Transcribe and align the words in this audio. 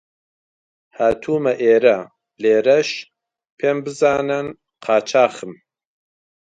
هاتوومە 0.97 1.53
ئێرە، 1.63 1.97
لێرەش 2.41 2.89
پێم 3.59 3.77
بزانن 3.85 4.47
قاچاغم 4.85 5.53